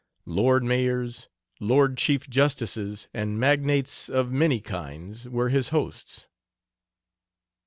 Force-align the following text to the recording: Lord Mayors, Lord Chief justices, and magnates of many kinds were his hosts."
Lord 0.25 0.63
Mayors, 0.63 1.29
Lord 1.59 1.95
Chief 1.95 2.27
justices, 2.27 3.07
and 3.13 3.39
magnates 3.39 4.09
of 4.09 4.31
many 4.31 4.59
kinds 4.59 5.29
were 5.29 5.49
his 5.49 5.69
hosts." 5.69 6.27